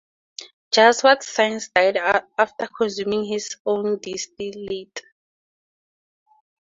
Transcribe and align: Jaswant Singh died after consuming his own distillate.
Jaswant 0.71 1.21
Singh 1.21 1.59
died 1.75 1.95
after 2.35 2.67
consuming 2.75 3.23
his 3.25 3.57
own 3.67 3.99
distillate. 3.99 5.03